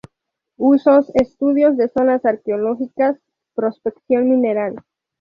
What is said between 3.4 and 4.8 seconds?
prospección mineral.